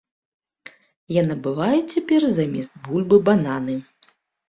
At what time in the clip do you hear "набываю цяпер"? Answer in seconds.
1.27-2.21